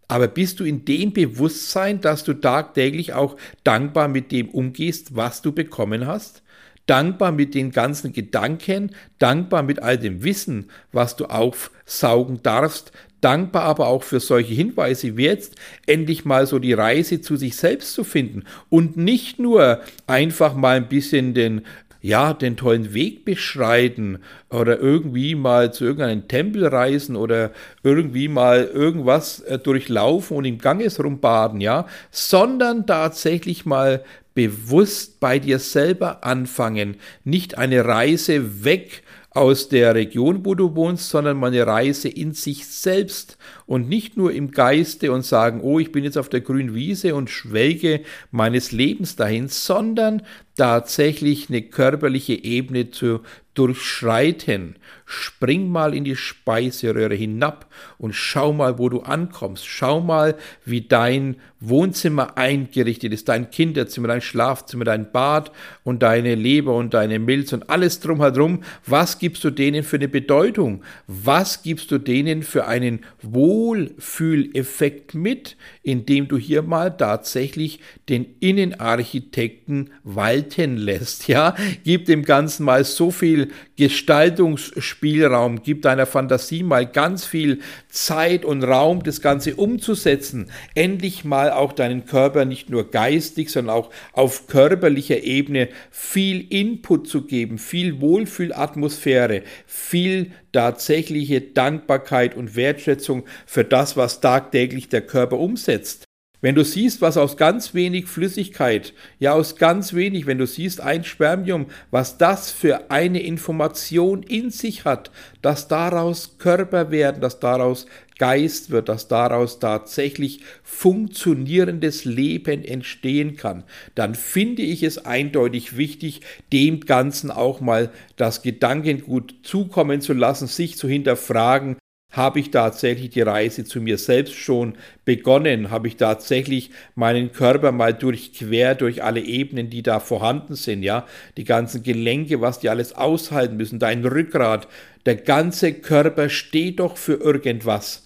Aber 0.08 0.28
bist 0.28 0.60
du 0.60 0.64
in 0.64 0.86
dem 0.86 1.12
Bewusstsein, 1.12 2.00
dass 2.02 2.24
du 2.24 2.34
tagtäglich 2.34 3.14
auch 3.14 3.36
dankbar 3.64 4.08
mit 4.08 4.32
dem 4.32 4.50
umgehst, 4.50 5.16
was 5.16 5.42
du 5.42 5.52
bekommen 5.52 6.08
hast? 6.08 6.44
dankbar 6.88 7.32
mit 7.32 7.54
den 7.54 7.72
ganzen 7.72 8.14
Gedanken, 8.14 8.92
dankbar 9.20 9.62
mit 9.62 9.84
all 9.84 9.98
dem 9.98 10.24
Wissen, 10.24 10.70
was 10.92 11.16
du 11.16 11.26
aufsaugen 11.26 12.42
darfst, 12.42 12.92
dankbar 13.22 13.64
aber 13.64 13.88
auch 13.88 14.04
für 14.04 14.20
solche 14.20 14.54
Hinweise 14.54 15.18
wie 15.18 15.26
jetzt 15.26 15.56
endlich 15.86 16.26
mal 16.26 16.48
so 16.48 16.60
die 16.60 16.74
Reise 16.74 17.22
zu 17.22 17.36
sich 17.36 17.56
selbst 17.56 17.94
zu 17.94 18.04
finden 18.04 18.44
und 18.70 18.96
nicht 18.96 19.40
nur 19.40 19.82
einfach 20.08 20.56
mal 20.56 20.78
ein 20.78 20.88
bisschen 20.88 21.34
den 21.34 21.62
ja, 22.08 22.34
den 22.34 22.56
tollen 22.56 22.94
Weg 22.94 23.26
beschreiten 23.26 24.20
oder 24.50 24.80
irgendwie 24.80 25.36
mal 25.36 25.74
zu 25.74 25.84
irgendeinem 25.84 26.30
Tempel 26.30 26.66
reisen 26.66 27.18
oder 27.18 27.52
irgendwie 27.84 28.30
mal 28.30 28.64
irgendwas 28.64 29.42
äh, 29.42 29.60
durchlaufen 29.60 30.38
und 30.38 30.46
im 30.46 30.58
Ganges 30.58 31.04
rumbaden, 31.04 31.60
ja, 31.60 31.86
sondern 32.10 32.88
tatsächlich 32.88 33.66
mal 33.66 34.06
bewusst 34.36 35.20
bei 35.20 35.38
dir 35.40 35.60
selber 35.60 36.24
anfangen, 36.24 36.96
nicht 37.26 37.58
eine 37.58 37.84
Reise 37.84 38.64
weg 38.64 39.04
aus 39.32 39.70
der 39.70 39.94
Region, 39.94 40.46
wo 40.46 40.56
du 40.56 40.76
wohnst, 40.76 41.10
sondern 41.10 41.38
mal 41.38 41.48
eine 41.48 41.68
Reise 41.68 42.08
in 42.08 42.34
sich 42.34 42.66
selbst 42.66 43.38
und 43.68 43.88
nicht 43.88 44.18
nur 44.18 44.32
im 44.32 44.52
Geiste 44.52 45.12
und 45.12 45.24
sagen, 45.24 45.62
oh, 45.62 45.78
ich 45.78 45.92
bin 45.92 46.04
jetzt 46.04 46.18
auf 46.18 46.30
der 46.30 46.42
grünen 46.42 46.74
Wiese 46.74 47.14
und 47.14 47.30
schwelge 47.30 48.02
meines 48.32 48.72
Lebens 48.72 49.16
dahin, 49.16 49.48
sondern 49.48 50.24
tatsächlich 50.58 51.50
eine 51.50 51.62
körperliche 51.62 52.34
Ebene 52.34 52.92
zu 52.92 53.22
durchschreiten. 53.58 54.76
Spring 55.06 55.70
mal 55.70 55.96
in 55.96 56.04
die 56.04 56.16
Speiseröhre 56.16 57.16
hinab 57.16 57.68
und 57.98 58.14
schau 58.14 58.52
mal, 58.54 58.78
wo 58.78 58.90
du 58.90 59.00
ankommst. 59.00 59.66
Schau 59.66 60.02
mal, 60.02 60.36
wie 60.66 60.82
dein 60.82 61.38
Wohnzimmer 61.60 62.38
eingerichtet 62.38 63.14
ist, 63.14 63.30
dein 63.30 63.50
Kinderzimmer, 63.50 64.10
dein 64.10 64.22
Schlafzimmer, 64.22 64.84
dein 64.84 65.12
Bad 65.12 65.52
und 65.84 66.04
deine 66.04 66.36
Leber 66.36 66.76
und 66.76 66.94
deine 66.94 67.20
Milz 67.20 67.54
und 67.54 67.70
alles 67.70 68.00
drumherum. 68.00 68.64
Was 68.86 69.18
gibst 69.18 69.44
du 69.44 69.50
denen 69.50 69.84
für 69.84 69.96
eine 69.96 70.10
Bedeutung? 70.10 70.84
Was 71.08 71.64
gibst 71.64 71.90
du 71.92 71.98
denen 71.98 72.44
für 72.44 72.68
einen 72.68 73.00
Wohlfühleffekt 73.22 75.16
mit, 75.16 75.56
indem 75.84 76.28
du 76.28 76.38
hier 76.38 76.62
mal 76.62 76.96
tatsächlich 76.96 77.80
den 78.10 78.36
Innenarchitekten 78.40 79.92
walten 80.04 80.78
lässt? 80.78 81.28
Ja, 81.28 81.56
gib 81.84 82.06
dem 82.06 82.24
Ganzen 82.24 82.66
mal 82.66 82.84
so 82.84 83.10
viel 83.10 83.47
Gestaltungsspielraum, 83.78 85.62
gib 85.64 85.82
deiner 85.82 86.06
Fantasie 86.06 86.64
mal 86.64 86.86
ganz 86.86 87.26
viel 87.26 87.60
Zeit 87.90 88.46
und 88.46 88.64
Raum, 88.64 89.04
das 89.04 89.22
Ganze 89.22 89.56
umzusetzen. 89.56 90.52
Endlich 90.76 91.24
mal 91.24 91.52
auch 91.52 91.74
deinen 91.74 92.06
Körper 92.06 92.46
nicht 92.46 92.70
nur 92.70 92.90
geistig, 92.90 93.52
sondern 93.52 93.76
auch 93.76 93.90
auf 94.14 94.48
körperlicher 94.48 95.24
Ebene 95.24 95.70
viel 95.92 96.46
Input 96.50 97.08
zu 97.08 97.26
geben, 97.26 97.58
viel 97.58 98.02
Wohlfühlatmosphäre, 98.02 99.44
viel 99.66 100.32
tatsächliche 100.52 101.42
Dankbarkeit 101.42 102.36
und 102.36 102.56
Wertschätzung 102.56 103.26
für 103.46 103.64
das, 103.64 103.98
was 103.98 104.22
tagtäglich 104.22 104.90
der 104.90 105.02
Körper 105.02 105.38
umsetzt. 105.38 106.07
Wenn 106.40 106.54
du 106.54 106.64
siehst, 106.64 107.02
was 107.02 107.18
aus 107.18 107.36
ganz 107.36 107.74
wenig 107.74 108.06
Flüssigkeit, 108.06 108.94
ja 109.18 109.34
aus 109.34 109.56
ganz 109.56 109.96
wenig, 109.96 110.28
wenn 110.28 110.38
du 110.38 110.46
siehst 110.46 110.82
ein 110.82 111.04
Spermium, 111.04 111.66
was 111.90 112.20
das 112.20 112.52
für 112.52 112.92
eine 112.92 113.24
Information 113.24 114.22
in 114.22 114.52
sich 114.52 114.86
hat, 114.86 115.10
dass 115.42 115.68
daraus 115.68 116.38
Körper 116.38 116.92
werden, 116.92 117.22
dass 117.22 117.40
daraus 117.40 117.88
Geist 118.20 118.70
wird, 118.70 118.88
dass 118.88 119.08
daraus 119.08 119.60
tatsächlich 119.60 120.42
funktionierendes 120.62 122.06
Leben 122.06 122.64
entstehen 122.64 123.36
kann, 123.36 123.64
dann 123.96 124.14
finde 124.14 124.62
ich 124.62 124.84
es 124.84 125.06
eindeutig 125.06 125.76
wichtig, 125.76 126.22
dem 126.54 126.82
Ganzen 126.82 127.32
auch 127.32 127.62
mal 127.62 127.92
das 128.16 128.44
Gedankengut 128.44 129.36
zukommen 129.42 130.02
zu 130.02 130.14
lassen, 130.14 130.48
sich 130.48 130.78
zu 130.78 130.88
hinterfragen, 130.88 131.78
habe 132.18 132.40
ich 132.40 132.52
tatsächlich 132.52 133.12
die 133.12 133.22
Reise 133.22 133.64
zu 133.64 133.80
mir 133.80 133.98
selbst 133.98 134.34
schon 134.34 134.76
begonnen? 135.06 135.70
Habe 135.70 135.88
ich 135.88 135.96
tatsächlich 135.96 136.72
meinen 136.96 137.32
Körper 137.32 137.72
mal 137.72 137.94
durchquer 137.94 138.76
durch 138.76 139.04
alle 139.04 139.22
Ebenen, 139.22 139.70
die 139.70 139.84
da 139.84 140.00
vorhanden 140.02 140.56
sind, 140.56 140.84
ja? 140.84 141.06
Die 141.38 141.46
ganzen 141.46 141.84
Gelenke, 141.84 142.42
was 142.42 142.60
die 142.60 142.70
alles 142.70 142.94
aushalten 142.94 143.56
müssen, 143.56 143.80
dein 143.80 144.04
Rückgrat, 144.04 144.68
der 145.06 145.16
ganze 145.16 145.74
Körper 145.74 146.28
steht 146.30 146.80
doch 146.80 146.98
für 146.98 147.14
irgendwas. 147.14 148.06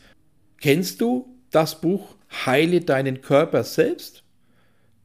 Kennst 0.60 1.02
du 1.02 1.34
das 1.50 1.82
Buch 1.82 2.16
Heile 2.46 2.82
deinen 2.82 3.22
Körper 3.22 3.64
selbst? 3.64 4.24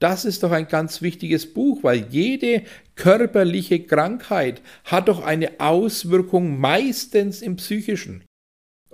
Das 0.01 0.25
ist 0.25 0.43
doch 0.43 0.53
ein 0.53 0.69
ganz 0.69 1.01
wichtiges 1.01 1.55
Buch, 1.55 1.83
weil 1.83 2.07
jede 2.11 2.65
körperliche 2.97 3.81
Krankheit 3.81 4.61
hat 4.85 5.09
doch 5.09 5.25
eine 5.25 5.53
Auswirkung 5.59 6.61
meistens 6.61 7.41
im 7.41 7.57
psychischen. 7.57 8.26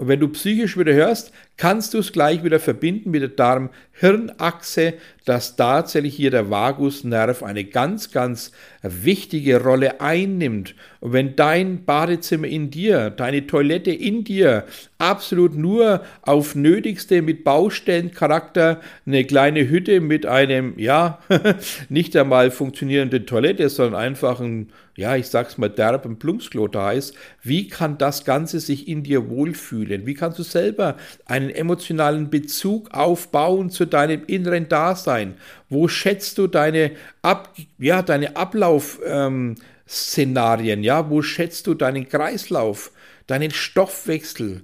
Und 0.02 0.09
wenn 0.09 0.18
du 0.18 0.26
psychisch 0.26 0.76
wieder 0.76 0.94
hörst, 0.94 1.30
kannst 1.62 1.95
du 1.95 1.99
es 1.99 2.11
gleich 2.11 2.42
wieder 2.42 2.59
verbinden 2.59 3.12
mit 3.12 3.23
der 3.23 3.28
Darm-Hirn-Achse, 3.28 4.95
dass 5.25 5.54
tatsächlich 5.54 6.16
hier 6.16 6.33
der 6.33 6.50
Vagusnerv 6.50 7.45
eine 7.45 7.62
ganz, 7.62 8.11
ganz 8.11 8.50
wichtige 8.83 9.62
Rolle 9.62 10.00
einnimmt. 10.00 10.75
Und 10.99 11.12
wenn 11.12 11.37
dein 11.37 11.85
Badezimmer 11.85 12.49
in 12.49 12.71
dir, 12.71 13.11
deine 13.11 13.47
Toilette 13.47 13.92
in 13.92 14.25
dir 14.25 14.64
absolut 14.99 15.54
nur 15.54 16.02
auf 16.23 16.54
Nötigste 16.54 17.23
mit 17.23 17.45
Baustellencharakter, 17.45 18.81
eine 19.07 19.25
kleine 19.25 19.69
Hütte 19.69 20.00
mit 20.00 20.26
einem, 20.26 20.78
ja, 20.78 21.21
nicht 21.88 22.16
einmal 22.16 22.50
funktionierende 22.50 23.25
Toilette, 23.25 23.69
sondern 23.69 24.00
einfach 24.00 24.40
ein, 24.40 24.71
ja, 24.97 25.16
ich 25.16 25.28
sag's 25.28 25.59
mal, 25.59 25.71
derben 25.71 26.19
Plumpsklo 26.19 26.69
da 26.69 26.92
ist, 26.92 27.14
wie 27.42 27.69
kann 27.69 27.99
das 27.99 28.25
Ganze 28.25 28.61
sich 28.61 28.88
in 28.88 29.02
dir 29.02 29.28
wohlfühlen? 29.28 30.07
Wie 30.07 30.14
kannst 30.14 30.38
du 30.38 30.42
selber 30.42 30.97
einen 31.26 31.50
emotionalen 31.56 32.30
Bezug 32.30 32.92
aufbauen 32.92 33.71
zu 33.71 33.87
deinem 33.87 34.23
inneren 34.26 34.68
Dasein? 34.68 35.35
Wo 35.68 35.88
schätzt 35.88 36.38
du 36.38 36.47
deine, 36.47 36.92
Ab, 37.23 37.52
ja, 37.78 38.02
deine 38.02 38.37
Ablaufszenarien? 38.37 40.78
Ähm, 40.78 40.85
ja, 40.85 41.11
wo 41.11 41.23
schätzt 41.23 41.66
du 41.66 41.75
deinen 41.75 42.09
Kreislauf, 42.09 42.92
deinen 43.26 43.50
Stoffwechsel? 43.50 44.62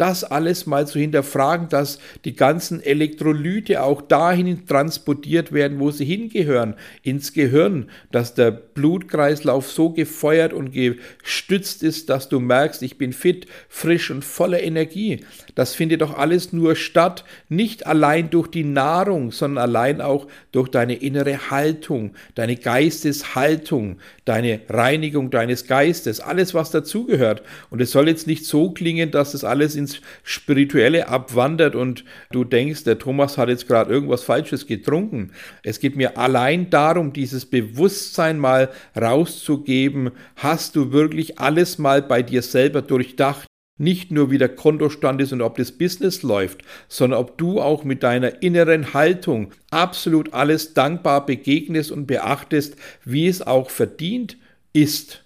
Das 0.00 0.24
alles 0.24 0.66
mal 0.66 0.86
zu 0.86 0.98
hinterfragen, 0.98 1.68
dass 1.68 1.98
die 2.24 2.34
ganzen 2.34 2.82
Elektrolyte 2.82 3.82
auch 3.82 4.00
dahin 4.00 4.66
transportiert 4.66 5.52
werden, 5.52 5.78
wo 5.78 5.90
sie 5.90 6.06
hingehören, 6.06 6.74
ins 7.02 7.34
Gehirn, 7.34 7.90
dass 8.10 8.34
der 8.34 8.50
Blutkreislauf 8.50 9.70
so 9.70 9.90
gefeuert 9.90 10.54
und 10.54 10.72
gestützt 10.72 11.82
ist, 11.82 12.08
dass 12.08 12.30
du 12.30 12.40
merkst, 12.40 12.82
ich 12.82 12.96
bin 12.96 13.12
fit, 13.12 13.46
frisch 13.68 14.10
und 14.10 14.24
voller 14.24 14.62
Energie. 14.62 15.20
Das 15.54 15.74
findet 15.74 16.00
doch 16.00 16.16
alles 16.16 16.52
nur 16.52 16.76
statt, 16.76 17.24
nicht 17.50 17.86
allein 17.86 18.30
durch 18.30 18.48
die 18.48 18.64
Nahrung, 18.64 19.32
sondern 19.32 19.62
allein 19.62 20.00
auch 20.00 20.26
durch 20.52 20.70
deine 20.70 20.94
innere 20.94 21.50
Haltung, 21.50 22.14
deine 22.34 22.56
Geisteshaltung, 22.56 23.98
deine 24.30 24.60
Reinigung 24.68 25.30
deines 25.30 25.66
Geistes, 25.66 26.20
alles 26.20 26.54
was 26.54 26.70
dazugehört. 26.70 27.42
Und 27.68 27.80
es 27.80 27.90
soll 27.90 28.06
jetzt 28.06 28.28
nicht 28.28 28.46
so 28.46 28.70
klingen, 28.70 29.10
dass 29.10 29.32
das 29.32 29.42
alles 29.42 29.74
ins 29.74 30.00
Spirituelle 30.22 31.08
abwandert 31.08 31.74
und 31.74 32.04
du 32.30 32.44
denkst, 32.44 32.84
der 32.84 33.00
Thomas 33.00 33.38
hat 33.38 33.48
jetzt 33.48 33.66
gerade 33.66 33.92
irgendwas 33.92 34.22
Falsches 34.22 34.68
getrunken. 34.68 35.32
Es 35.64 35.80
geht 35.80 35.96
mir 35.96 36.16
allein 36.16 36.70
darum, 36.70 37.12
dieses 37.12 37.44
Bewusstsein 37.44 38.38
mal 38.38 38.68
rauszugeben. 38.96 40.12
Hast 40.36 40.76
du 40.76 40.92
wirklich 40.92 41.40
alles 41.40 41.78
mal 41.78 42.00
bei 42.00 42.22
dir 42.22 42.42
selber 42.42 42.82
durchdacht? 42.82 43.49
Nicht 43.80 44.10
nur 44.10 44.30
wie 44.30 44.38
der 44.38 44.54
Kontostand 44.54 45.20
ist 45.22 45.32
und 45.32 45.40
ob 45.40 45.56
das 45.56 45.72
Business 45.72 46.22
läuft, 46.22 46.60
sondern 46.88 47.18
ob 47.18 47.38
du 47.38 47.60
auch 47.60 47.82
mit 47.82 48.02
deiner 48.02 48.42
inneren 48.42 48.92
Haltung 48.92 49.52
absolut 49.70 50.34
alles 50.34 50.74
dankbar 50.74 51.24
begegnest 51.24 51.90
und 51.90 52.06
beachtest, 52.06 52.76
wie 53.04 53.26
es 53.26 53.40
auch 53.40 53.70
verdient 53.70 54.36
ist. 54.74 55.24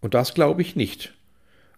Und 0.00 0.14
das 0.14 0.34
glaube 0.34 0.62
ich 0.62 0.76
nicht. 0.76 1.14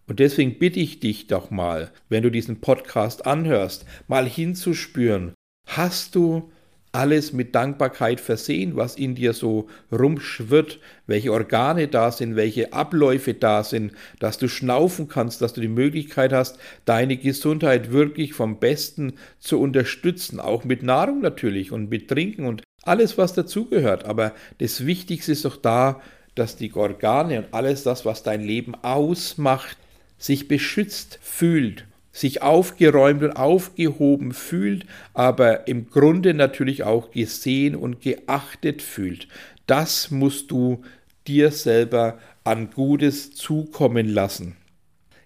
Und 0.07 0.21
deswegen 0.21 0.59
bitte 0.59 0.81
ich 0.81 1.01
dich 1.01 1.27
doch 1.27 1.51
mal, 1.51 1.91
wenn 2.09 2.23
du 2.23 2.31
diesen 2.31 2.61
Podcast 2.61 3.27
anhörst, 3.27 3.87
mal 4.07 4.27
hinzuspüren, 4.27 5.33
hast 5.67 6.15
du 6.15 6.53
alles 6.97 7.35
mit 7.35 7.55
Dankbarkeit 7.55 8.21
versehen, 8.21 8.75
was 8.75 8.97
in 8.97 9.15
dir 9.15 9.35
so 9.35 9.69
rumschwirrt, 9.93 10.81
welche 11.07 11.31
Organe 11.31 11.89
da 11.89 12.11
sind, 12.11 12.37
welche 12.37 12.73
Abläufe 12.73 13.35
da 13.35 13.65
sind, 13.65 13.93
dass 14.19 14.39
du 14.39 14.49
schnaufen 14.49 15.07
kannst, 15.07 15.43
dass 15.43 15.53
du 15.53 15.61
die 15.61 15.69
Möglichkeit 15.69 16.33
hast, 16.33 16.59
deine 16.87 17.19
Gesundheit 17.19 17.93
wirklich 17.93 18.33
vom 18.33 18.59
Besten 18.59 19.13
zu 19.41 19.61
unterstützen, 19.61 20.41
auch 20.41 20.65
mit 20.65 20.83
Nahrung 20.83 21.21
natürlich 21.21 21.71
und 21.71 21.91
mit 21.91 22.09
Trinken 22.09 22.47
und 22.47 22.63
alles, 22.83 23.19
was 23.19 23.35
dazugehört. 23.35 24.07
Aber 24.07 24.33
das 24.57 24.87
Wichtigste 24.87 25.33
ist 25.33 25.45
doch 25.45 25.57
da, 25.57 26.01
dass 26.35 26.57
die 26.57 26.73
Organe 26.73 27.41
und 27.41 27.53
alles 27.53 27.83
das, 27.83 28.07
was 28.07 28.23
dein 28.23 28.41
Leben 28.41 28.75
ausmacht, 28.75 29.77
sich 30.17 30.49
beschützt 30.49 31.19
fühlt 31.21 31.85
sich 32.17 32.41
aufgeräumt 32.41 33.23
und 33.23 33.33
aufgehoben 33.33 34.33
fühlt, 34.33 34.87
aber 35.13 35.69
im 35.69 35.91
Grunde 35.91 36.33
natürlich 36.33 36.83
auch 36.83 37.11
gesehen 37.11 37.77
und 37.77 38.01
geachtet 38.01 38.81
fühlt. 38.81 39.29
Das 39.67 40.11
musst 40.11 40.51
du 40.51 40.83
dir 41.27 41.51
selber 41.51 42.19
an 42.43 42.71
Gutes 42.71 43.35
zukommen 43.35 44.09
lassen. 44.09 44.57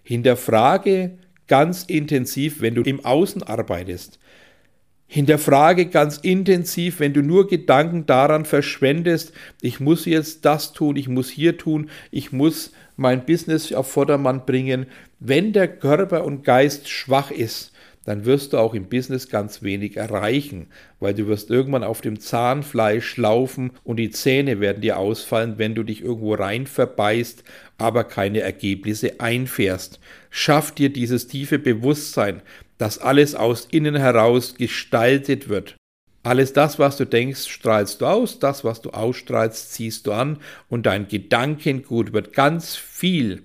Hinterfrage 0.03 1.19
ganz 1.47 1.85
intensiv, 1.85 2.61
wenn 2.61 2.75
du 2.75 2.83
im 2.83 3.05
Außen 3.05 3.45
arbeitest. 3.45 4.19
Hinterfrage 5.12 5.87
ganz 5.87 6.19
intensiv, 6.19 7.00
wenn 7.00 7.12
du 7.12 7.21
nur 7.21 7.49
Gedanken 7.49 8.07
daran 8.07 8.45
verschwendest, 8.45 9.33
ich 9.61 9.81
muss 9.81 10.05
jetzt 10.05 10.45
das 10.45 10.73
tun, 10.73 10.95
ich 10.95 11.09
muss 11.09 11.29
hier 11.29 11.59
tun, 11.59 11.90
ich 12.12 12.31
muss 12.31 12.71
mein 12.97 13.26
Business 13.26 13.73
auf 13.73 13.90
Vordermann 13.90 14.47
bringen. 14.47 14.87
Wenn 15.19 15.52
der 15.52 15.67
Körper 15.67 16.25
und 16.25 16.45
Geist 16.45 16.88
schwach 16.88 17.33
ist, 17.33 17.70
dann 18.11 18.25
wirst 18.25 18.52
du 18.52 18.59
auch 18.59 18.75
im 18.75 18.88
Business 18.88 19.29
ganz 19.29 19.62
wenig 19.62 19.97
erreichen, 19.97 20.67
weil 20.99 21.14
du 21.14 21.29
wirst 21.29 21.49
irgendwann 21.49 21.85
auf 21.85 22.00
dem 22.00 22.19
Zahnfleisch 22.19 23.17
laufen 23.17 23.71
und 23.85 23.99
die 23.99 24.11
Zähne 24.11 24.59
werden 24.59 24.83
dir 24.83 24.99
ausfallen, 24.99 25.59
wenn 25.59 25.76
du 25.76 25.85
dich 25.85 26.02
irgendwo 26.02 26.35
rein 26.35 26.67
verbeißt, 26.67 27.45
aber 27.79 28.02
keine 28.02 28.40
Ergebnisse 28.40 29.21
einfährst. 29.21 30.00
Schaff 30.29 30.73
dir 30.73 30.93
dieses 30.93 31.29
tiefe 31.29 31.61
Bewusstsein, 31.61 32.43
dass 32.79 32.99
alles 32.99 33.37
aus 33.37 33.69
innen 33.71 33.95
heraus 33.95 34.57
gestaltet 34.57 35.49
wird. 35.49 35.76
Alles 36.25 36.52
das, 36.52 36.81
was 36.81 36.97
du 36.97 37.07
denkst, 37.07 37.47
strahlst 37.47 38.00
du 38.00 38.07
aus, 38.07 38.40
das, 38.40 38.64
was 38.64 38.83
du 38.83 38.90
ausstrahlst, 38.90 39.73
ziehst 39.73 40.09
du 40.09 40.12
an 40.12 40.38
und 40.69 40.85
dein 40.85 41.07
Gedankengut 41.07 42.12
wird 42.12 42.33
ganz 42.33 42.75
viel 42.75 43.45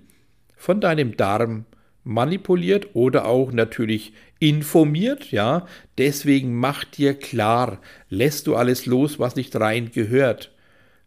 von 0.57 0.81
deinem 0.81 1.15
Darm 1.17 1.65
manipuliert 2.05 2.89
oder 2.93 3.25
auch 3.25 3.51
natürlich 3.51 4.13
informiert, 4.39 5.32
ja. 5.32 5.68
Deswegen 5.98 6.56
mach 6.56 6.84
dir 6.84 7.13
klar, 7.13 7.80
lässt 8.10 8.48
du 8.48 8.56
alles 8.56 8.86
los, 8.86 9.20
was 9.20 9.36
nicht 9.36 9.56
rein 9.56 9.92
gehört. 9.92 10.51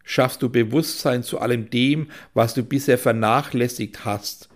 Schaffst 0.04 0.42
du 0.42 0.49
Bewusstsein 0.49 1.23
zu 1.23 1.38
allem 1.38 1.68
dem, 1.70 2.08
was 2.32 2.54
du 2.54 2.62
bisher 2.62 2.99
vernachlässigt 2.99 4.04
hast. 4.04 4.49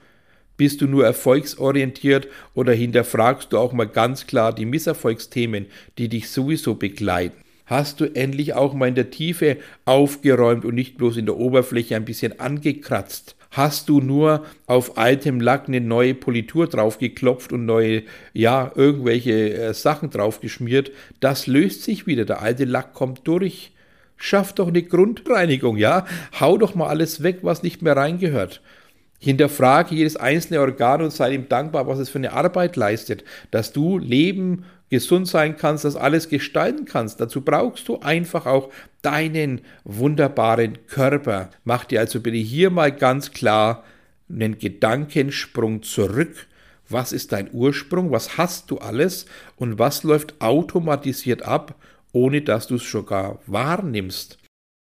Bist 0.57 0.81
du 0.81 0.87
nur 0.87 1.05
erfolgsorientiert 1.05 2.29
oder 2.55 2.73
hinterfragst 2.73 3.52
du 3.52 3.59
auch 3.59 3.73
mal 3.73 3.88
ganz 3.88 4.26
klar 4.26 4.55
die 4.55 4.67
Misserfolgsthemen, 4.67 5.67
die 5.99 6.09
dich 6.09 6.31
sowieso 6.31 6.75
begleiten? 6.75 7.37
Hast 7.67 8.00
du 8.00 8.05
endlich 8.05 8.55
auch 8.55 8.75
mal 8.75 8.88
in 8.88 8.95
der 8.95 9.11
Tiefe 9.11 9.57
aufgeräumt 9.85 10.64
und 10.64 10.75
nicht 10.75 10.99
bloß 10.99 11.17
in 11.17 11.26
der 11.26 11.37
Oberfläche 11.37 11.97
ein 11.97 12.05
bisschen 12.05 12.38
angekratzt? 12.38 13.35
Hast 13.52 13.90
du 13.90 14.00
nur 14.00 14.47
auf 14.66 14.97
altem 14.97 15.38
Lack 15.38 15.68
eine 15.68 15.82
neue 15.82 16.14
Politur 16.14 16.68
draufgeklopft 16.68 17.52
und 17.52 17.66
neue, 17.66 18.04
ja, 18.32 18.73
irgendwelche 18.75 19.52
äh, 19.52 19.75
Sachen 19.75 20.09
draufgeschmiert? 20.09 20.90
Das 21.21 21.47
löst 21.47 21.82
sich 21.82 22.06
wieder. 22.06 22.25
Der 22.25 22.40
alte 22.40 22.64
Lack 22.64 22.94
kommt 22.94 23.28
durch. 23.28 23.73
Schaff 24.16 24.54
doch 24.54 24.68
eine 24.68 24.82
Grundreinigung, 24.82 25.76
ja? 25.76 26.06
Hau 26.40 26.56
doch 26.56 26.75
mal 26.75 26.87
alles 26.88 27.23
weg, 27.23 27.40
was 27.42 27.62
nicht 27.62 27.82
mehr 27.82 27.94
reingehört. 27.94 28.62
Hinterfrage 29.18 29.97
jedes 29.97 30.16
einzelne 30.16 30.61
Organ 30.61 31.02
und 31.02 31.12
sei 31.12 31.35
ihm 31.35 31.49
dankbar, 31.50 31.87
was 31.87 31.99
es 31.99 32.09
für 32.09 32.18
eine 32.18 32.32
Arbeit 32.32 32.76
leistet, 32.76 33.22
dass 33.50 33.72
du 33.72 33.98
leben, 33.98 34.64
gesund 34.92 35.26
sein 35.26 35.57
kannst, 35.57 35.87
dass 35.87 35.96
alles 35.96 36.28
gestalten 36.28 36.85
kannst. 36.85 37.18
Dazu 37.18 37.40
brauchst 37.40 37.88
du 37.88 38.00
einfach 38.00 38.44
auch 38.44 38.70
deinen 39.00 39.62
wunderbaren 39.85 40.87
Körper. 40.87 41.48
Mach 41.64 41.87
dir 41.87 42.00
also 42.00 42.20
bitte 42.20 42.37
hier 42.37 42.68
mal 42.68 42.92
ganz 42.92 43.31
klar 43.31 43.85
einen 44.28 44.59
Gedankensprung 44.59 45.83
zurück. 45.83 46.46
Was 46.90 47.14
ist 47.14 47.33
dein 47.33 47.48
Ursprung? 47.55 48.11
Was 48.11 48.37
hast 48.37 48.70
du 48.70 48.81
alles? 48.81 49.24
Und 49.57 49.78
was 49.78 50.02
läuft 50.02 50.42
automatisiert 50.42 51.40
ab, 51.40 51.74
ohne 52.12 52.42
dass 52.42 52.66
du 52.66 52.74
es 52.74 52.90
sogar 52.90 53.38
wahrnimmst? 53.46 54.37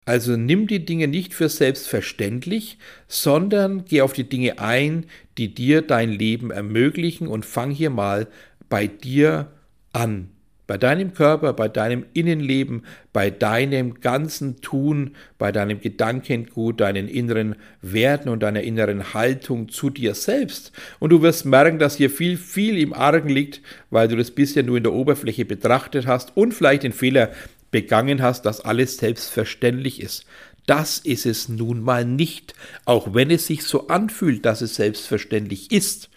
Also 0.04 0.37
nimm 0.37 0.68
die 0.68 0.84
Dinge 0.84 1.08
nicht 1.08 1.34
für 1.34 1.48
selbstverständlich, 1.48 2.78
sondern 3.08 3.84
geh 3.84 4.02
auf 4.02 4.12
die 4.12 4.28
Dinge 4.28 4.61
ein, 4.61 5.06
die 5.38 5.52
dir 5.52 5.82
dein 5.82 6.11
Leben 6.12 6.52
ermöglichen 6.52 7.26
und 7.26 7.44
fang 7.44 7.72
hier 7.72 7.90
mal 7.90 8.28
bei 8.68 8.87
dir 8.87 9.50
an. 9.92 10.31
Bei 10.68 10.77
deinem 10.77 11.14
Körper, 11.14 11.55
bei 11.55 11.68
deinem 11.68 12.05
Innenleben, 12.12 12.83
bei 13.14 13.31
deinem 13.31 14.01
ganzen 14.01 14.61
Tun, 14.61 15.12
bei 15.38 15.51
deinem 15.51 15.81
Gedankengut, 15.81 16.81
deinen 16.83 17.09
inneren 17.09 17.57
Werten 17.81 18.29
und 18.29 18.42
deiner 18.42 18.61
inneren 18.61 19.14
Haltung 19.14 19.70
zu 19.70 19.88
dir 19.88 20.14
selbst. 20.14 20.72
Und 20.98 21.09
du 21.09 21.22
wirst 21.22 21.46
merken, 21.46 21.79
dass 21.79 21.96
hier 21.96 22.11
viel, 22.11 22.37
viel 22.37 22.77
im 22.77 22.92
Argen 22.92 23.31
liegt, 23.31 23.62
weil 23.88 24.09
du 24.09 24.16
das 24.16 24.31
bisher 24.31 24.62
nur 24.62 24.77
in 24.77 24.83
der 24.83 24.92
Oberfläche 24.92 25.46
betrachtet 25.46 26.07
hast 26.07 26.37
und 26.37 26.53
vielleicht 26.53 26.83
den 26.83 26.92
Fehler 26.92 27.31
begangen 27.70 28.20
hast, 28.20 28.44
dass 28.44 28.61
alles 28.61 28.98
selbstverständlich 28.98 30.03
ist. 30.03 30.27
Das 30.66 30.98
ist 30.98 31.24
es 31.24 31.48
nun 31.48 31.81
mal 31.81 32.05
nicht, 32.05 32.53
auch 32.85 33.14
wenn 33.14 33.31
es 33.31 33.46
sich 33.46 33.62
so 33.62 33.88
anfühlt, 33.88 34.44
dass 34.44 34.61
es 34.61 34.74
selbstverständlich 34.74 35.72
ist. 35.72 36.11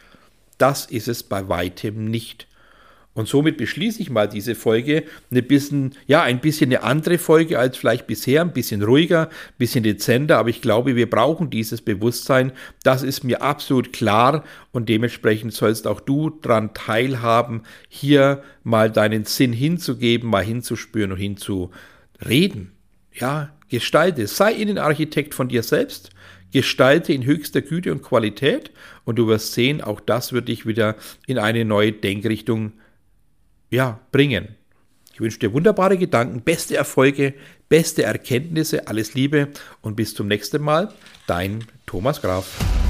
Das 0.58 0.88
ist 0.88 1.08
es 1.08 1.24
bei 1.24 1.48
weitem 1.48 2.04
nicht. 2.04 2.48
Und 3.13 3.28
somit 3.28 3.58
beschließe 3.58 4.02
ich 4.02 4.10
mal 4.10 4.30
diese 4.30 4.56
Folge 4.56 5.04
eine 5.30 5.41
bisschen, 5.41 5.95
ja, 6.08 6.24
ein 6.24 6.39
bisschen 6.39 6.69
eine 6.69 6.84
andere 6.84 7.17
Folge 7.17 7.60
als 7.60 7.76
vielleicht 7.76 8.08
bisher, 8.08 8.41
ein 8.41 8.54
bisschen 8.54 8.82
ruhiger, 8.82 9.28
ein 9.28 9.58
bisschen 9.58 9.84
dezenter, 9.84 10.38
aber 10.38 10.50
ich 10.50 10.62
glaube, 10.62 10.95
wir 10.95 11.10
brauchen 11.10 11.50
dieses 11.50 11.82
Bewusstsein. 11.82 12.54
Das 12.84 13.04
ist 13.04 13.26
mir 13.26 13.41
absolut 13.41 13.91
klar 13.91 14.45
und 14.71 14.88
dementsprechend 14.88 15.54
sollst 15.54 15.88
auch 15.88 16.00
du 16.00 16.30
daran 16.30 16.74
teilhaben, 16.74 17.63
hier 17.89 18.43
mal 18.63 18.89
deinen 18.89 19.26
Sinn 19.26 19.52
hinzugeben, 19.52 20.30
mal 20.30 20.45
hinzuspüren 20.45 21.12
und 21.12 21.17
hinzureden. 21.17 22.71
Ja, 23.13 23.52
gestalte, 23.67 24.26
sei 24.26 24.54
Innenarchitekt 24.54 25.34
von 25.34 25.50
dir 25.50 25.63
selbst, 25.63 26.12
gestalte 26.54 27.12
in 27.12 27.26
höchster 27.26 27.62
Güte 27.62 27.91
und 27.91 28.04
Qualität 28.04 28.71
und 29.04 29.17
du 29.17 29.28
wirst 29.28 29.52
sehen, 29.52 29.82
auch 29.82 30.00
das 30.00 30.32
wird 30.32 30.47
dich 30.47 30.65
wieder 30.65 30.95
in 31.28 31.38
eine 31.38 31.65
neue 31.65 31.91
Denkrichtung 31.91 32.71
ja, 33.72 34.00
bringen. 34.12 34.56
Ich 35.14 35.20
wünsche 35.20 35.40
dir 35.40 35.54
wunderbare 35.54 35.98
Gedanken, 35.98 36.42
beste 36.42 36.78
Erfolge, 36.78 37.34
beste 37.70 38.04
Erkenntnisse, 38.04 38.88
alles 38.88 39.14
Liebe 39.14 39.50
und 39.82 39.96
bis 39.96 40.14
zum 40.14 40.28
nächsten 40.28 40.62
Mal, 40.62 40.94
dein 41.26 41.66
Thomas 41.86 42.22
Graf. 42.22 42.81